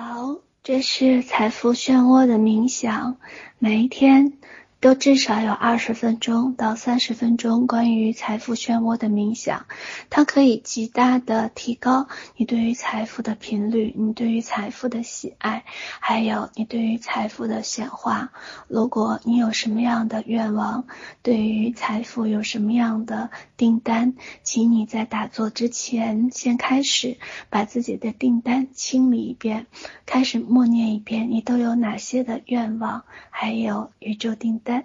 [0.00, 3.16] 好，这是财富漩涡的冥想，
[3.58, 4.34] 每一天，
[4.80, 9.66] 都至少有二十分钟到三十分钟关于财富漩涡的冥想，
[10.08, 12.06] 它可以极大的提高
[12.36, 15.64] 你对于财富的频率，你对于财富的喜爱，
[15.98, 18.30] 还有你对于财富的显化。
[18.68, 20.86] 如果你有什么样的愿望，
[21.22, 24.14] 对于财富有什么样的订单，
[24.44, 27.16] 请你在打坐之前先开始
[27.50, 29.66] 把自己的订单清理一遍，
[30.06, 34.77] 开始默念一遍，你都有哪些的愿望，还有宇宙订单。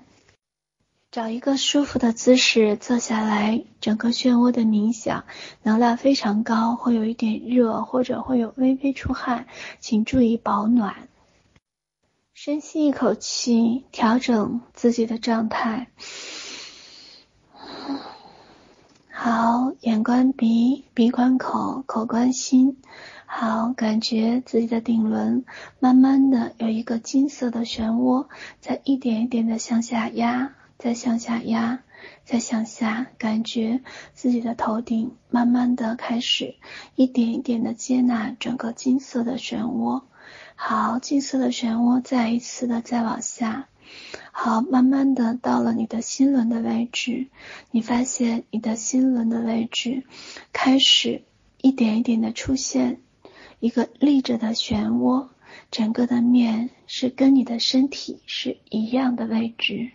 [1.13, 5.25] 找一个舒服的姿势坐下来，整个漩涡的冥想
[5.61, 9.45] 能量非常高，会有一点热，或者会有微微出汗，
[9.79, 11.07] 请注意保暖。
[12.33, 15.89] 深吸一口气，调整自己的状态。
[19.11, 22.81] 好，眼观鼻，鼻观口，口观心。
[23.27, 25.45] 好，感觉自己的顶轮
[25.79, 28.25] 慢慢的有一个金色的漩涡，
[28.59, 30.55] 在一点一点的向下压。
[30.77, 31.83] 再向下压，
[32.25, 33.81] 再向下，感觉
[34.13, 36.55] 自己的头顶慢慢的开始
[36.95, 40.03] 一点一点的接纳整个金色的漩涡。
[40.55, 43.67] 好，金色的漩涡再一次的再往下。
[44.31, 47.27] 好，慢慢的到了你的心轮的位置，
[47.71, 50.03] 你发现你的心轮的位置
[50.51, 51.23] 开始
[51.61, 53.01] 一点一点的出现
[53.59, 55.27] 一个立着的漩涡，
[55.69, 59.91] 整个的面是跟你的身体是一样的位置。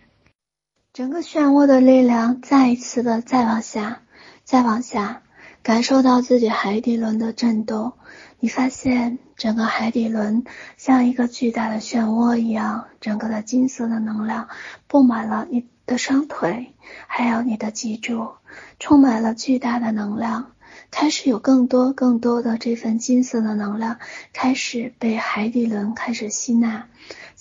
[0.99, 4.01] 整个漩涡的力量再一次的再往下，
[4.43, 5.21] 再往下，
[5.63, 7.93] 感受到自己海底轮的震动。
[8.41, 10.43] 你发现整个海底轮
[10.75, 14.49] 像一个巨大的漩涡一样，整个的金色的能量
[14.87, 16.73] 布满了你的双腿，
[17.07, 18.31] 还有你的脊柱，
[18.77, 20.51] 充满了巨大的能量。
[20.91, 23.99] 开始有更多更多的这份金色的能量
[24.33, 26.87] 开始被海底轮开始吸纳。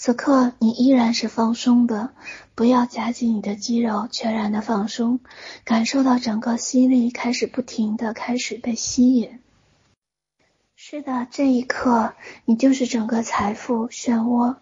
[0.01, 2.13] 此刻你依然是放松的，
[2.55, 5.19] 不要夹紧你的肌肉，全然的放松，
[5.65, 9.41] 感受到整个吸力开始不停的开始被吸引。
[10.77, 12.15] 是的，这一刻
[12.45, 14.55] 你就是整个财富漩涡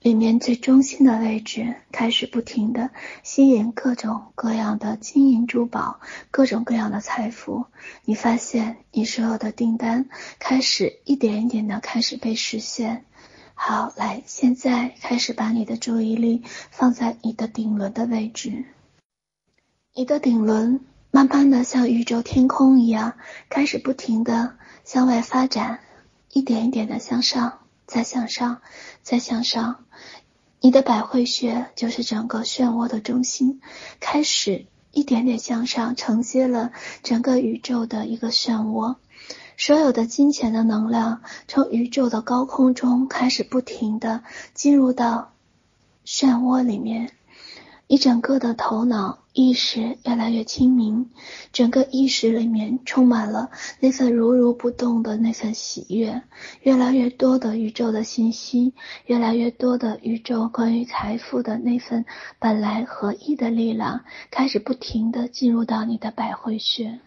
[0.00, 2.88] 里面最中心的位置，开始不停的
[3.22, 6.00] 吸引各种各样的金银珠宝，
[6.30, 7.66] 各种各样的财富。
[8.06, 13.04] 你发现你所有的订单开始一点一点的开始被实现。
[13.54, 18.64] 好，来，现在开始把你的注意力放在你的顶轮的位置。
[19.94, 20.80] 你的顶轮
[21.10, 23.14] 慢慢的像宇宙天空一样，
[23.48, 25.80] 开始不停的向外发展，
[26.32, 28.62] 一点一点的向上，再向上，
[29.02, 29.84] 再向上。
[30.60, 33.60] 你的百会穴就是整个漩涡的中心，
[34.00, 38.96] 开始一点点向上，承接了整个宇宙的一个漩涡。
[39.64, 44.24] 所有的金钱的能量从宇宙的高空中开始不停地
[44.54, 45.34] 进入到
[46.04, 47.12] 漩涡里面，
[47.86, 51.10] 你整个的头脑意识越来越清明，
[51.52, 56.22] 整个意识里面充满了那份如如不动的那份喜悦，
[56.62, 58.74] 越来越多的宇宙的信息，
[59.06, 62.04] 越来越多的宇宙关于财富的那份
[62.40, 64.00] 本来合一的力量，
[64.32, 66.98] 开始不停地进入到你的百会穴。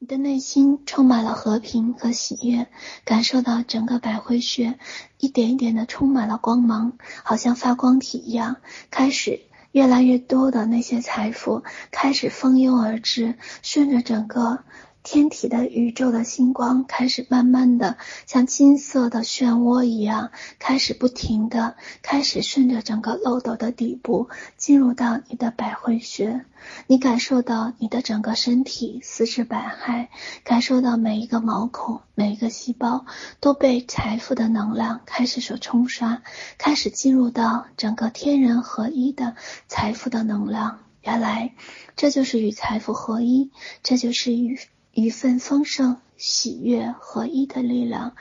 [0.00, 2.68] 你的内心充满了和平和喜悦，
[3.04, 4.78] 感受到整个百会穴
[5.18, 6.92] 一点一点的充满了光芒，
[7.24, 8.58] 好像发光体一样，
[8.92, 9.40] 开始
[9.72, 14.62] 越来越多的那些财富开始蜂拥而至，顺着整个。
[15.04, 24.28] 天体的宇宙的星光开始慢慢的像金色的漩涡一样，开始不停的开始顺着整个漏斗的底部
[24.58, 26.44] 进入到你的百会穴，
[26.86, 30.08] 你感受到你的整个身体四肢百骸，
[30.44, 33.06] 感受到每一个毛孔、每一个细胞
[33.40, 36.22] 都被财富的能量开始所冲刷，
[36.58, 39.36] 开始进入到整个天人合一的
[39.68, 40.80] 财富的能量。
[41.00, 41.54] 原来
[41.96, 43.50] 这就是与财富合一，
[43.82, 44.58] 这就是与。
[45.00, 48.16] 一份丰盛、喜悦、合一的力量，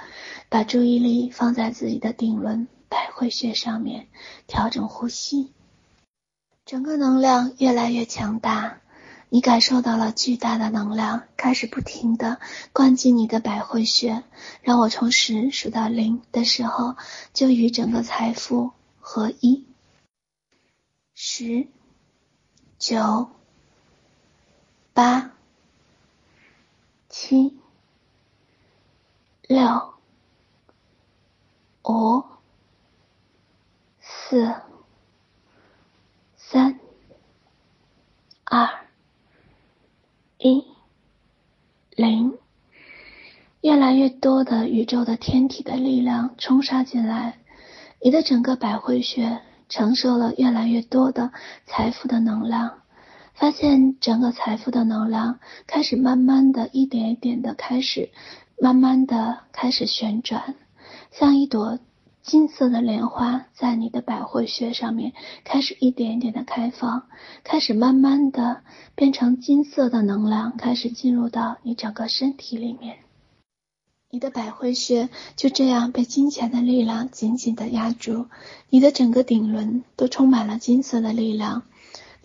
[0.47, 4.07] 把注意力放在自己的顶轮百会穴上面，
[4.45, 5.51] 调整呼吸，
[6.67, 8.77] 整个能量越来越强大。
[9.29, 12.39] 你感受到了巨大的能量，开始不停的
[12.73, 14.23] 灌进你的百会穴。
[14.61, 16.95] 让我从十数到零的时候，
[17.33, 18.69] 就与整个财富
[18.99, 19.65] 合一。
[21.15, 21.65] 十、
[22.77, 23.31] 九、
[24.93, 25.31] 八。
[27.09, 27.57] 七、
[29.47, 29.93] 六、
[31.83, 32.23] 五、
[33.99, 34.55] 四、
[36.35, 36.79] 三、
[38.43, 38.87] 二、
[40.37, 40.65] 一、
[41.91, 42.37] 零。
[43.61, 47.39] 越来越多的宇宙的天体的力量冲杀进来，
[48.01, 51.33] 你的整个百会穴承受了越来越多的
[51.65, 52.83] 财富的能量，
[53.37, 58.09] 发现整个财富的能量开始慢慢的一点一点的开始，
[58.59, 60.55] 慢慢的开始旋转，
[61.11, 61.79] 像一朵。
[62.23, 65.13] 金色的莲花在你的百会穴上面
[65.45, 67.03] 开始一点一点的开放，
[67.45, 68.63] 开始慢慢的
[68.95, 72.97] 变成金色的能量，开始进入到你整个身体里面。
[74.09, 75.07] 你的百会穴
[75.37, 78.27] 就这样被金钱的力量紧紧的压住，
[78.69, 81.63] 你的整个顶轮都充满了金色的力量。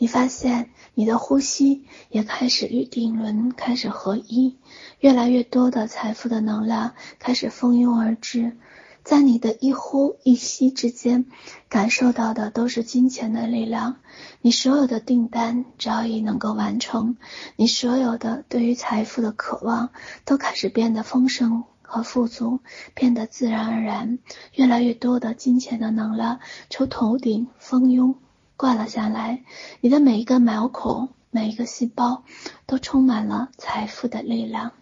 [0.02, 4.58] 你发现你的呼吸也开始与顶轮开始合一，
[4.98, 8.56] 越来越多的财富的能量开始蜂拥而至。
[9.04, 11.26] 在你的一呼一吸之间，
[11.68, 13.98] 感受到的都是金钱的力量。
[14.40, 17.16] 你所有的订单早已能够完成，
[17.54, 19.90] 你所有的对于财富的渴望
[20.24, 22.58] 都开始变得丰盛和富足，
[22.94, 24.18] 变得自然而然。
[24.54, 26.40] 越来越多的金钱的能量
[26.70, 28.16] 从头顶蜂拥
[28.56, 29.44] 灌了下来，
[29.80, 32.24] 你的每一个毛孔、每一个细胞
[32.66, 34.72] 都充满了财富的力量。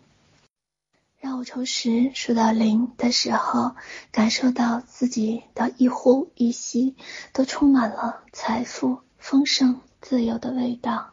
[1.19, 3.77] 让我从十数到零的时候，
[4.11, 6.97] 感受到自己的一呼一吸
[7.33, 11.13] 都充满了财富、丰盛、自由的味道。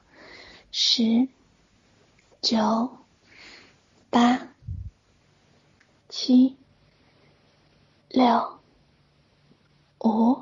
[0.71, 1.27] 十、
[2.42, 2.98] 九、
[4.10, 4.48] 八、
[6.07, 6.56] 七、
[8.10, 8.60] 六、
[10.00, 10.42] 五、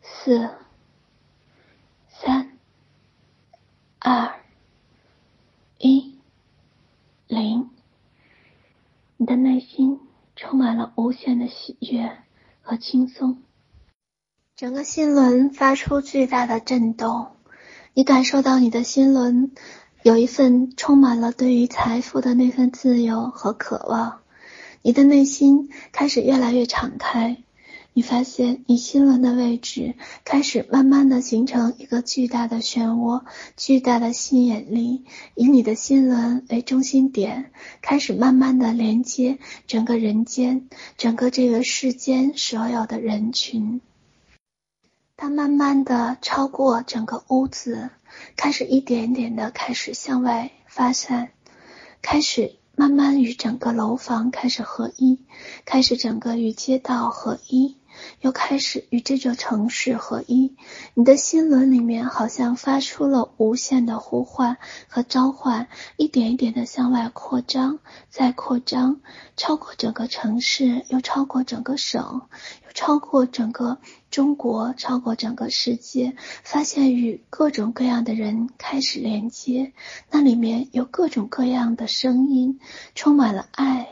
[0.00, 0.50] 四、
[2.08, 2.58] 三、
[4.04, 4.34] 二、
[5.78, 6.18] 一、
[7.28, 7.70] 零。
[9.16, 10.00] 你的内心
[10.34, 12.10] 充满了无限的喜悦
[12.62, 13.40] 和轻松，
[14.56, 17.28] 整个心轮发出巨大的震动，
[17.94, 19.52] 你感受到你的心轮
[20.02, 24.22] 有一份充满了对于财富的那份自由和渴望，
[24.82, 27.44] 你的内心开始越来越敞开。
[27.94, 29.94] 你发现你心轮的位置
[30.24, 33.22] 开始慢慢的形成一个巨大的漩涡，
[33.56, 35.04] 巨大的吸引力，
[35.34, 37.52] 以你的心轮为中心点，
[37.82, 43.82] 开始慢慢的连接整个人间，整个这个世间所有的人群。
[45.16, 47.90] 它慢慢的超过整个屋子，
[48.36, 51.32] 开始一点点的开始向外发散，
[52.00, 52.56] 开始。
[52.74, 55.18] 慢慢与整个楼房开始合一，
[55.66, 57.76] 开始整个与街道合一，
[58.20, 60.54] 又开始与这座城市合一。
[60.94, 64.56] 你的心轮里面好像发出了无限的呼唤
[64.88, 67.78] 和召唤，一点一点的向外扩张，
[68.10, 69.00] 再扩张，
[69.36, 72.22] 超过整个城市，又超过整个省，
[72.66, 73.78] 又超过整个。
[74.10, 79.72] 中国超过整个世界，发现与各种各样的人开始连接，
[80.10, 82.60] 那里面有各种各样的声音，
[82.94, 83.88] 充满了爱、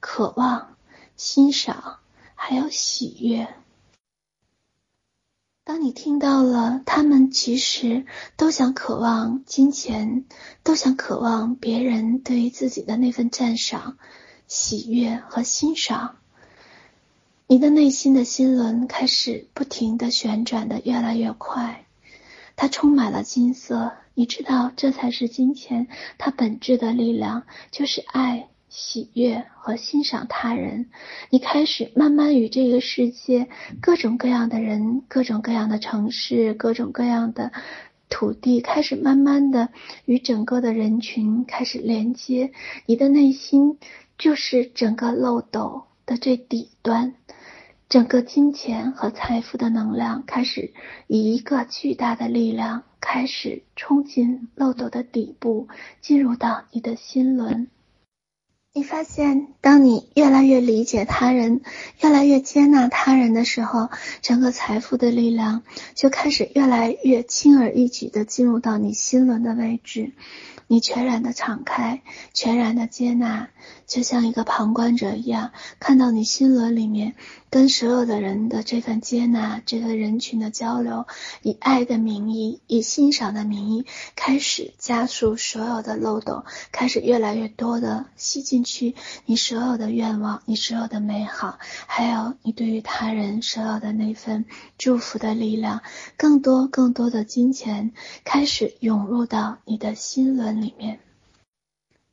[0.00, 0.74] 渴望、
[1.14, 1.98] 欣赏，
[2.36, 3.48] 还有喜悦。
[5.64, 8.06] 当你听到了，他们其实
[8.36, 10.24] 都想渴望金钱，
[10.62, 13.98] 都想渴望别人对于自己的那份赞赏、
[14.46, 16.18] 喜悦和欣赏。
[17.48, 21.84] 你的内心的心轮开始不停地旋转的越来越快，
[22.54, 23.92] 它充满了金色。
[24.14, 30.88] 你知道，这才是金钱它本质的力量，就是爱、喜悦和欣赏他人。
[31.30, 33.48] 你开始慢慢与这个世界
[33.80, 37.52] 各种各样的人、各种各样的城市、各种各样的
[38.08, 39.70] 土地开始慢慢的
[40.04, 42.52] 与整个的人群开始连接。
[42.86, 43.78] 你的内心
[44.18, 47.14] 就是整个漏斗的最底端。
[47.88, 50.72] 整个金钱和财富的能量开始
[51.06, 55.68] 以一个巨大的力量开始冲进漏斗的底部，
[56.00, 57.68] 进入到你的心轮。
[58.76, 61.62] 你发现，当你越来越理解他人，
[62.02, 63.88] 越来越接纳他人的时候，
[64.20, 65.62] 整个财富的力量
[65.94, 70.12] 就开始越来越轻而易举地进入到你心轮的位置。
[70.66, 73.48] 你全然的敞开，全然的接纳，
[73.86, 77.14] 就像一个旁观者一样，看到你心轮里面
[77.50, 81.06] 跟所有的人的这份接纳，这个人群的交流，
[81.42, 94.44] 以爱的名义，以欣赏的名义，开始加速所有的漏斗，开始越来越多的吸进去你所有的愿望，你所有的美好，还有你对于他人所有的那份
[94.78, 95.82] 祝福的力量，
[96.16, 97.92] 更多更多的金钱
[98.24, 101.00] 开始涌入到你的心轮里面，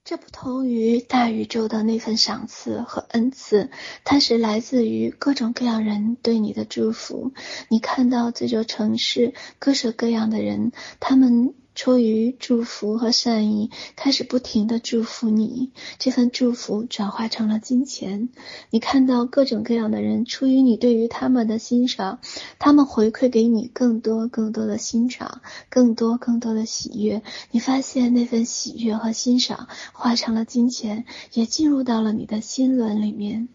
[0.03, 3.69] 这不同于大宇宙的那份赏赐和恩赐，
[4.03, 7.31] 它是来自于各种各样人对你的祝福。
[7.69, 15.71] 你看到这座城市各式各样的人，他们出于祝福和善意，开始不停地祝福你。
[15.97, 18.29] 这份祝福转化成了金钱。
[18.69, 22.19] 你看到各种各样的人，出于你对于他们的欣赏，
[22.59, 27.21] 他们回馈给你更多更多的欣赏，更多更多的喜悦。
[27.51, 33.49] 你发现那份喜悦和欣赏化成了金钱，也进入到了你的心轮里面。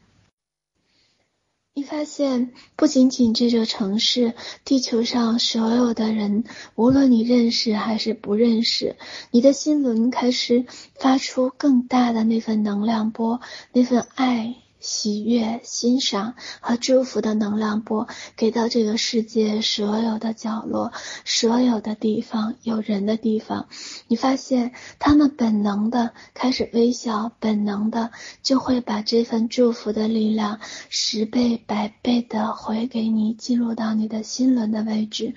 [1.78, 6.42] 你发现，不仅仅这座城市，地球上所有的人，
[6.74, 8.96] 无论你认识还是不认识，
[9.30, 10.66] 你的心轮开始
[10.98, 13.40] 发出更大的那份能量波，
[13.72, 14.56] 那份爱。
[14.80, 20.92] 喜悦、欣赏和祝福的能量波，给到这个世界所有的角落、
[21.24, 23.68] 所有的地方有人的地方，
[24.06, 28.10] 你发现他们本能的开始微笑，本能的
[28.42, 35.34] 就会把这份祝福的力量十倍、百倍的回给你，进入到你的心轮的位置。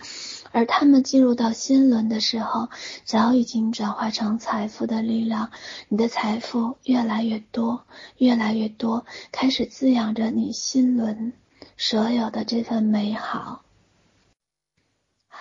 [0.51, 2.69] 而他们进入到新轮的时候，
[3.03, 5.51] 早已经转化成财富的力量，
[5.87, 7.83] 你的财富越来越多，
[8.17, 11.33] 越来越多，开始滋养着你新轮
[11.77, 13.63] 所有的这份美好。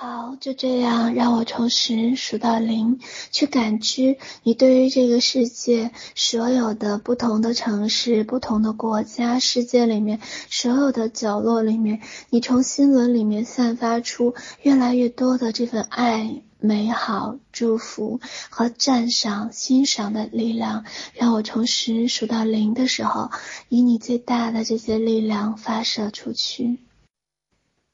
[0.02, 20.86] 好，就这样，让我从十数到零，去感知你对于这个世界所有的不同的城市、不同的国家、世界里面所有的角落里面，你从心轮里面散发出越来越多的这份爱、美好、祝福和赞赏、欣赏的力量。
[21.12, 23.30] 让我从十数到零的时候，
[23.68, 26.78] 以你最大的这些力量发射出去。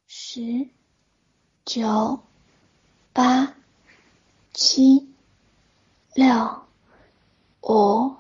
[0.06, 0.68] 十。
[1.66, 2.20] 九、
[3.12, 3.54] 八、
[4.52, 5.08] 七、
[6.14, 6.60] 六、
[7.60, 8.14] 五、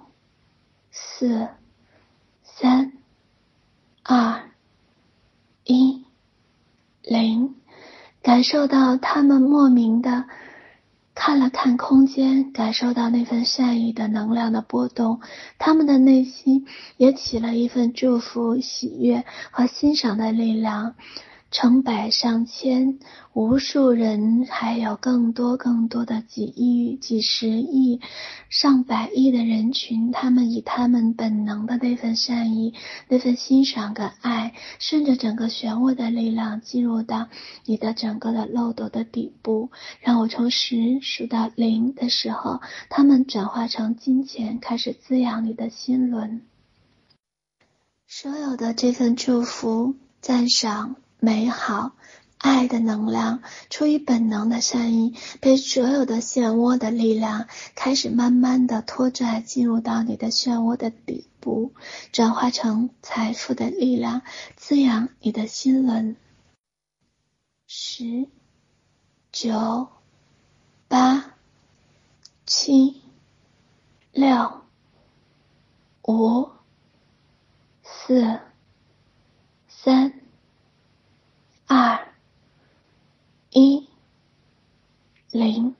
[0.90, 1.46] 四、
[2.42, 2.92] 三、
[4.02, 4.50] 二、
[5.62, 6.04] 一、
[7.04, 7.54] 零，
[8.20, 10.24] 感受到他们莫名的
[11.14, 15.20] 看了看空间，感受到那份善意的能量的波动，
[15.56, 20.96] 他们的内心也起了一份祝福、喜悦和欣赏的力量。
[21.52, 22.98] 成百上千，
[23.32, 28.00] 无数人，还有更多更多的几亿、几十亿、
[28.50, 32.74] 上百亿的人群，他们以他们本能的那份善意、
[33.08, 37.28] 那份欣赏跟爱，顺着整个漩涡的力量进入到
[37.64, 39.70] 你的整个的漏斗的底部。
[40.00, 42.60] 让我从十数到零的时候，
[42.90, 46.42] 他们转化成金钱，开始滋养你的心轮。
[48.08, 50.96] 所有的这份祝福、赞赏。
[51.18, 51.92] 美好、
[52.38, 61.72] 爱的能量，出于本能的善意，被所有的漩涡的力量开始慢慢的拖拽进入到你的漩涡的底部，
[62.12, 64.22] 转化成财富的力量，
[64.56, 66.16] 滋养你的心轮。
[67.66, 68.28] 十、
[69.32, 69.88] 九、
[70.86, 71.34] 八、
[72.44, 73.02] 七、
[74.12, 74.62] 六、
[76.06, 76.50] 五、
[77.82, 78.38] 四、
[79.66, 80.25] 三。
[81.68, 81.98] 二
[83.50, 83.88] 一
[85.32, 85.74] 零，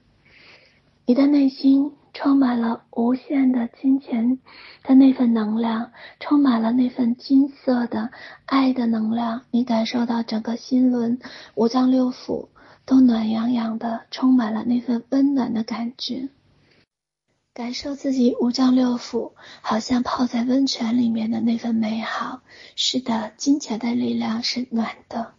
[1.04, 4.40] 你的内心充满了无限的金钱
[4.82, 8.10] 的那份能量，充满了那份金色的
[8.46, 9.42] 爱的能量。
[9.52, 11.20] 你感受到整个心轮、
[11.54, 12.48] 五脏六腑
[12.84, 16.30] 都暖洋洋的，充满了那份温暖的感觉。
[17.54, 22.42] 感受自己五脏六腑好像泡在温泉里面的那份美好。
[22.74, 25.32] 是的，金钱的力量是暖的。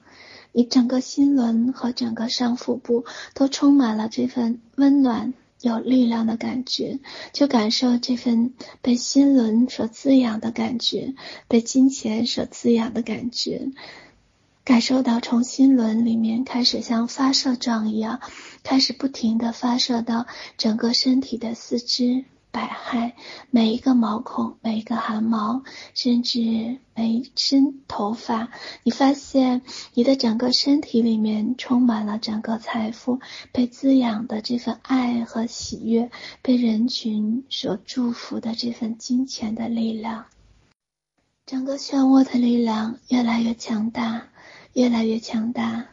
[0.51, 7.00] 你整个心轮和整个上腹部都充满了这份温暖、有力量的感觉，
[7.34, 11.13] 就感受这份被心轮所滋养的感觉，
[11.48, 13.70] 被金钱所滋养的感觉，
[14.63, 18.20] 感受到从心轮里面开始像发射状一样，
[18.63, 20.27] 开始不停地发射到
[20.58, 22.25] 整个身体的四肢。
[22.58, 23.12] 百骸，
[23.52, 25.62] 每一个毛孔，每一个汗毛，
[25.94, 28.50] 甚至每一根头发，
[28.82, 29.62] 你发现
[29.94, 33.20] 你的整个身体里面充满了整个财富
[33.52, 36.10] 被滋养的这份爱和喜悦，
[36.42, 40.26] 被人群所祝福的这份金钱的力量，
[41.46, 44.30] 整个漩涡的力量越来越强大，
[44.74, 45.86] 越来越强大。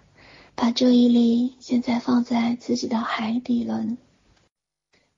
[0.56, 3.98] 把注意力现在放在自己的海底轮。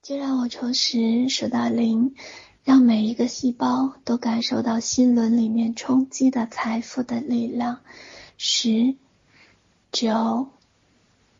[0.06, 2.14] 就让我从十数到零，
[2.62, 7.80] 让每一个细胞都感受到心轮里面冲击的财富的力量。
[8.38, 8.94] 十、
[9.90, 10.48] 九、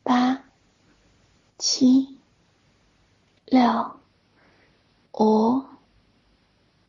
[0.02, 0.42] 八、
[1.58, 2.18] 七、
[3.44, 4.00] 六、
[5.12, 5.62] 五、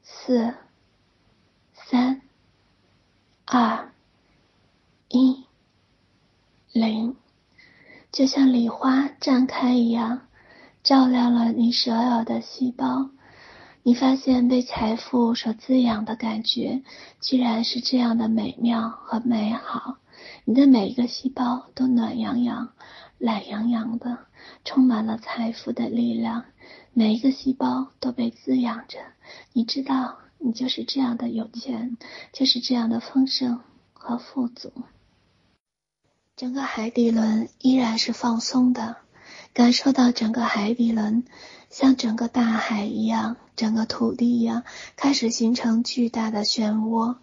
[0.01, 0.55] 四、
[1.75, 2.23] 三、
[3.45, 3.91] 二、
[5.09, 5.45] 一、
[6.71, 7.15] 零，
[8.11, 10.26] 就像礼花绽开一样。
[10.87, 13.09] 照亮了你所有的细胞。
[13.83, 16.81] 你发现被财富所滋养的感觉，
[17.19, 19.97] 居然是这样的美妙和美好。
[20.45, 22.69] 你的每一个细胞都暖洋洋、
[23.17, 24.19] 懒洋洋的，
[24.63, 26.45] 充满了财富的力量。
[26.93, 28.99] 每一个细胞都被滋养着。
[29.51, 31.97] 你知道，你就是这样的有钱，
[32.31, 33.59] 就是这样的丰盛
[33.91, 34.71] 和富足。
[36.37, 38.95] 整个海底轮依然是放松的，
[39.57, 41.23] 感受到整个海底轮
[41.71, 43.37] 像整个大海一样。
[43.55, 44.61] 整个土地一样，
[44.95, 47.15] 开始形成巨大的漩涡，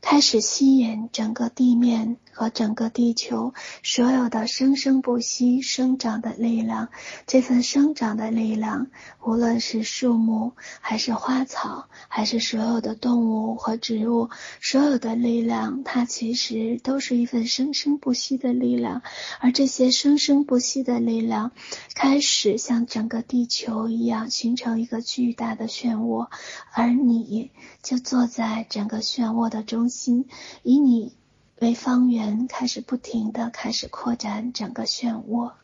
[0.00, 3.52] 开始吸引整个地面和整个地球
[3.82, 6.88] 所有的生生不息生长的力量。
[7.26, 8.86] 这份生长的力量，
[9.24, 14.30] 无论是树木，还是花草，还是所有的动物和植物，
[14.60, 19.02] 所有的力量，它其实都是一份生生不息的力量。
[19.40, 21.50] 而这些生生不息的力量，
[21.96, 26.28] 开始像整个地球一样形成一个巨大的漩涡，
[26.72, 27.50] 而你
[27.82, 30.26] 就坐在整个漩涡的中心，
[30.62, 31.12] 以你
[31.60, 35.54] 为方圆，开始不停地开始扩展整个漩涡。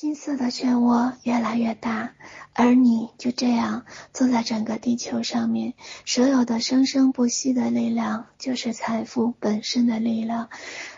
[0.00, 2.12] 金色的漩涡越来越大，
[2.52, 5.74] 而你就这样坐在整个地球上面。
[6.06, 10.50] 所有的生生不息的力量，就是财富本身的力量。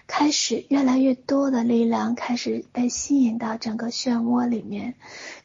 [0.07, 4.97] 开始越来越多的力量开始被吸引到整个漩涡里面，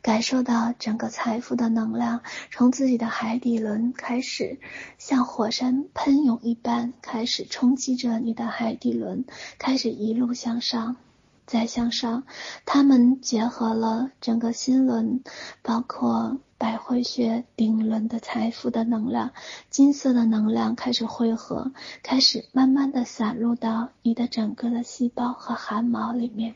[0.01, 4.59] 感受到整个财富的能量从自己的海底轮开始，
[4.97, 9.23] 像火山喷涌一般开始冲击着你的海底轮，
[9.57, 10.97] 开始一路向上，
[11.45, 12.23] 再向上。
[12.65, 15.23] 它们结合了整个心轮，
[15.61, 16.37] 包括。
[16.57, 19.33] 百会穴顶轮的财富的能量，
[19.69, 26.55] 金色的能量开始汇合，开始慢慢的散入到你的整个的细胞和汗毛里面。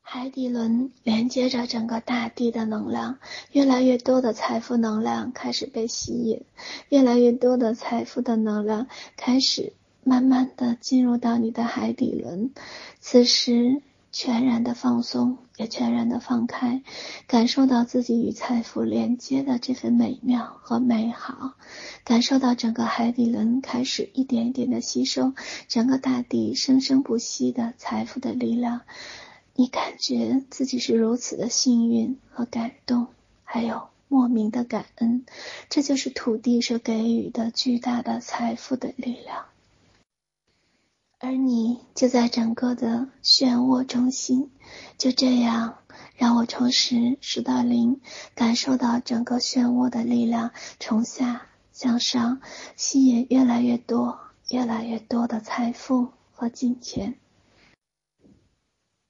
[0.00, 3.18] 海底轮连接着整个大地的能量，
[3.52, 6.46] 越来越多的财富能量开始被吸引，
[6.88, 8.86] 越来越多的财富的能量
[9.18, 9.74] 开始
[10.08, 12.50] 慢慢的进入到你的海底轮。
[13.00, 13.82] 此时。
[14.10, 16.82] 全然的放松，也全然的放开，
[17.26, 21.52] 感受到自己与财富连接的这份美妙和美好，
[22.04, 25.34] 感受到整个海底轮开始一点一点的吸收
[25.68, 28.80] 整个大地生生不息的财富的力量。
[29.54, 33.08] 你感觉自己是如此的幸运和感动，
[33.44, 35.26] 还有莫名的感恩，
[35.68, 39.44] 这就是土地所给予的巨大的财富的力量。
[41.20, 44.52] 而你就在整个的漩涡中心，
[44.96, 45.78] 就这样，
[46.14, 48.00] 让我从十数到零，
[48.36, 52.40] 感受到整个漩涡的力量从下向上，
[52.76, 57.18] 吸引越来越多、越来越多的财富和金钱。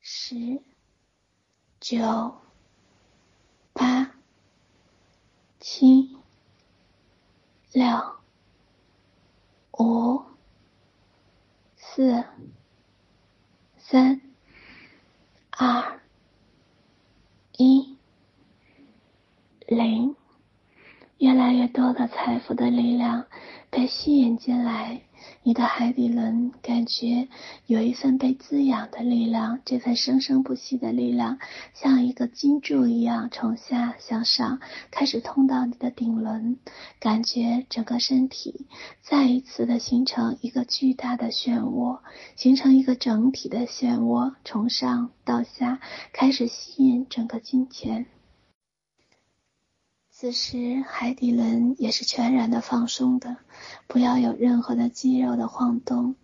[0.01, 0.63] 十、
[1.79, 2.39] 九、
[3.75, 4.13] 八、
[5.61, 6.17] 七、
[7.71, 7.85] 六、
[9.79, 10.28] 五。
[11.99, 12.25] 四、
[13.77, 14.21] 三、
[15.51, 16.01] 二、
[17.57, 17.97] 一、
[19.67, 20.15] 零，
[21.19, 23.27] 越来越多的财富的力量
[23.69, 25.08] 被吸引进来。
[25.43, 27.29] 你的海底轮感觉
[27.67, 31.39] 有一份被滋养的力量，这份生生不息的力量
[31.75, 36.59] 像一个金柱一样从下向上开始通到你的顶轮，
[37.01, 38.67] 感觉整个身体
[39.01, 42.01] 再一次的形成一个巨大的漩涡，
[42.37, 45.81] 形成一个整体的漩涡，从上到下
[46.13, 48.07] 开始吸引整个金钱。
[50.21, 53.37] 此时，海底轮也是全然的放松的，
[53.87, 56.17] 不要有任何的肌肉的晃动。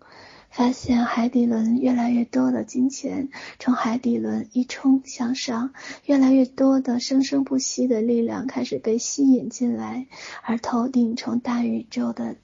[0.49, 5.71] 发现海底轮越来越多的金钱从海底轮一冲向上，
[6.03, 10.07] 越来越多的生生不息的力量开始被吸引进来，
[10.43, 12.35] 而头顶从大宇宙的。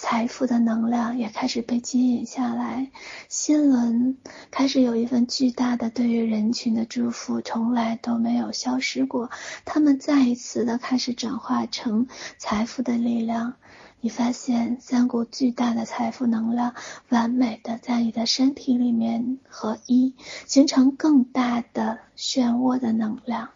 [0.00, 2.92] 财富的能量也开始被吸引下来，
[3.28, 4.16] 心轮
[4.48, 9.28] 开始有一份巨大的对于人群的祝福，从来都没有消失过。
[9.64, 12.06] 他们再一次的开始转化成
[12.38, 13.54] 财富的力量。
[14.00, 16.74] 你发现三股巨大的财富能量，
[17.08, 20.14] 完美的在你的身体里面合一，
[20.46, 23.48] 形成更大的漩涡的能量。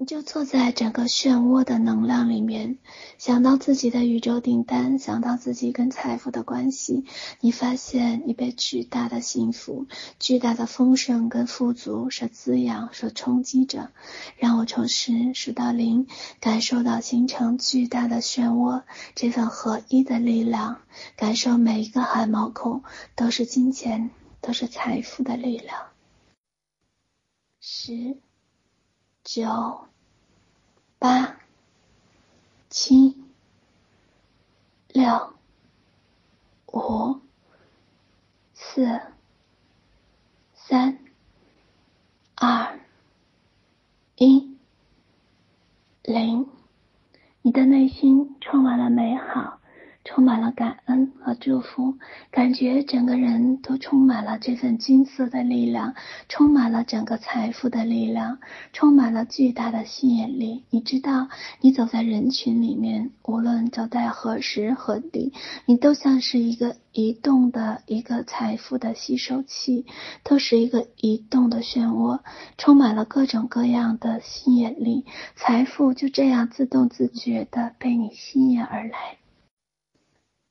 [0.00, 2.78] 你就坐在整个漩涡的能量里面，
[3.18, 7.04] 想到自己的宇宙订单，想到自己跟财富的关系，
[7.40, 9.88] 你发现你被巨大的幸福、
[10.20, 13.90] 巨大的丰盛跟富足所滋养、所冲击着。
[14.36, 16.06] 让我从十数到零，
[16.38, 18.84] 感受到形成巨大的漩涡，
[19.16, 20.80] 这份合一的力量，
[21.16, 22.84] 感受每一个汗毛孔
[23.16, 25.88] 都是金钱，都是财富的力量。
[27.60, 28.16] 十、
[29.24, 29.87] 九、
[30.98, 31.36] 八、
[32.68, 33.16] 七、
[34.88, 35.32] 六、
[36.66, 37.20] 五、
[38.52, 39.00] 四、
[40.54, 40.98] 三、
[42.34, 42.80] 二、
[44.16, 44.56] 一、
[46.02, 46.48] 零。
[47.42, 49.60] 你的内心充满了美好。
[50.08, 51.98] 充满了感恩和祝福，
[52.30, 55.94] 感觉整个人都充满了这份金色的力量，
[56.30, 58.38] 充满了整个财富的力量，
[58.72, 60.64] 充满了巨大的吸引力。
[60.70, 61.28] 你知道，
[61.60, 65.34] 你走在人群里面，无论走在何时何地，
[65.66, 69.84] 你都像是一个移动的一个财富的吸收器，
[70.24, 72.20] 都是一个移动的漩涡，
[72.56, 75.04] 充满了各种各样的吸引力，
[75.36, 79.17] 财富就这样自动自觉地被你吸引而来。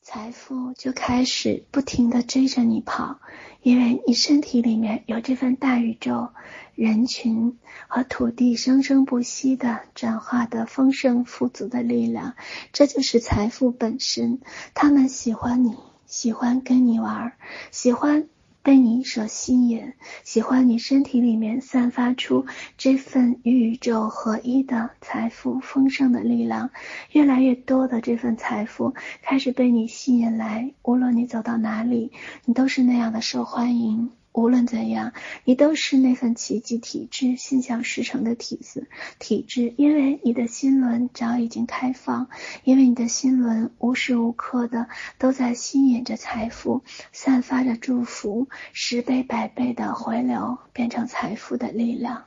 [0.09, 3.19] 财富就开始不停地追着你跑，
[3.61, 6.29] 因为你身体里面有这份大宇宙、
[6.75, 7.57] 人群
[7.89, 12.35] 和土地生生不息的转化的丰盛富足的力量，
[12.71, 14.39] 这就是财富本身。
[14.73, 17.33] 他们喜欢你，喜欢跟你玩，
[17.71, 18.29] 喜欢。
[18.67, 19.93] 被你所吸引，
[20.25, 22.45] 喜欢你身体里面散发出
[22.77, 26.69] 这份与宇宙合一的财富丰盛的力量，
[27.13, 32.11] 越来越多的这份财富开始被你吸引来，无论你走到哪里，
[32.43, 34.16] 你都是那样的受欢迎。
[34.37, 35.13] 无论怎样，
[35.45, 38.87] 你都是那份奇迹体质、心想事成的体质。
[39.17, 42.29] 体质，因为你的心轮早已经开放，
[42.63, 52.25] 因为你的心轮无时无刻的都在吸引着财富，散发着祝福，十倍百倍的回流，变成财富的力量。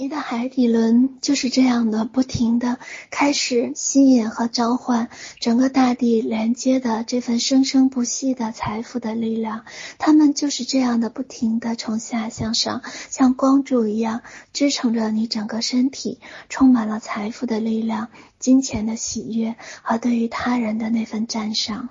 [0.00, 2.78] 你的海底轮就是这样的，不停的
[3.10, 5.10] 开始吸引和召唤
[5.40, 9.66] 整个大地连接的这份生生不息的财富的力量。
[9.98, 14.22] 它们就是这样的，不停的从下向上，像光柱一样
[14.54, 18.08] 支撑着你整个身体，充满了财富的力量、
[18.38, 21.90] 金钱的喜悦和对于他人的那份赞赏。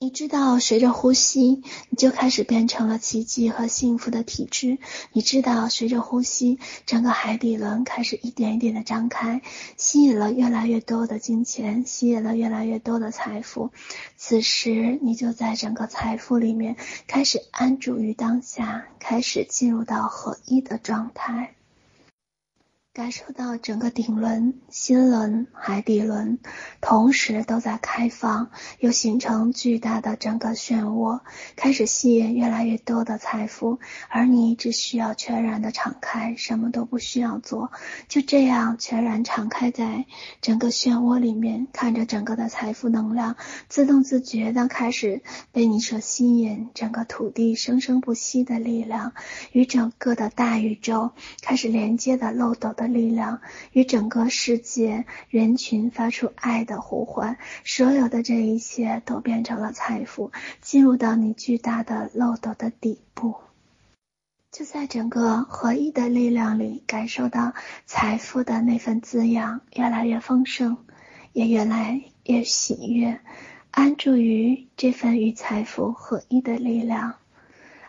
[0.00, 4.78] 你知道，随着呼吸，你就开始变成了奇迹和幸福的体质。
[5.12, 9.42] 你知道，随着呼吸，整个海底轮开始一点一点的张开，
[9.76, 13.72] 吸引了越来越多的金钱，吸引了越来越多的财富。
[14.16, 16.76] 此时，你就在整个财富里面
[17.08, 21.57] 开始安住于当下，开始进入到合一的状态。
[22.98, 26.40] 感受到整个顶轮、心轮、海底轮
[26.80, 31.20] 同时都在开放，又形成巨大的整个漩涡，
[31.54, 37.70] 开始吸引越来越多的财富，而你只需要全然的敞开，什么都不需要做，
[38.08, 40.04] 就这样全然敞开在
[40.40, 43.36] 整个漩涡里面，看着整个的财富能量
[43.68, 49.12] 自动自觉的开始被你所吸引，整个土地生生不息的力量
[49.52, 52.87] 与整个的大宇宙开始连接的漏斗的。
[52.88, 53.40] 力量
[53.72, 63.36] 与整个世界人群发出爱的呼唤，所有的这一切都变成了财富，进入到你巨大的漏斗的底部。
[64.50, 67.52] 就在整个合一的力量里，感受到
[67.84, 70.78] 财富的那份滋养，越来越丰盛，
[71.32, 73.20] 也越来越喜悦，
[73.70, 77.16] 安住于这份与财富合一的力量，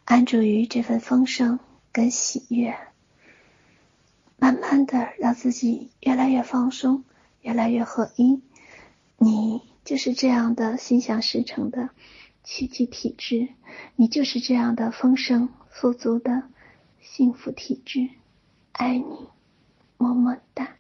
[0.04, 1.60] 安住于这份丰盛
[1.94, 2.78] 跟喜悦。
[4.40, 7.04] 慢慢的让自己越来越放松，
[7.42, 8.42] 越来越合一。
[9.18, 11.90] 你就是这样的心想事成的
[12.44, 13.50] 奇迹体质，
[13.96, 16.44] 你就是这样的丰盛富足的
[17.02, 18.10] 幸福体质。
[18.72, 19.28] 爱你，
[19.98, 20.79] 么么哒。